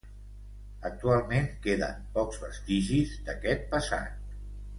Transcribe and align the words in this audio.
Actualment 0.89 1.45
queden 1.65 2.01
pocs 2.15 2.41
vestigis 2.47 3.13
d'aquest 3.29 3.71
passat. 3.77 4.19